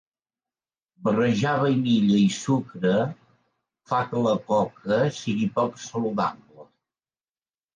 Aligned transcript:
Barrejar 1.07 1.51
vainilla 1.65 2.17
i 2.21 2.31
sucre 2.37 2.93
fa 3.93 4.01
que 4.15 4.25
la 4.29 4.35
coca 4.49 5.03
sigui 5.19 5.47
poc 5.59 5.81
saludable. 5.85 6.67